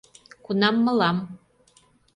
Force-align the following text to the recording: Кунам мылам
Кунам 0.45 0.75
мылам 0.85 1.17